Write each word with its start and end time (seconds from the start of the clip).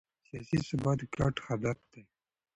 سیاسي 0.27 0.57
ثبات 0.67 0.99
ګډ 1.15 1.35
هدف 1.47 1.77
دی 1.91 2.01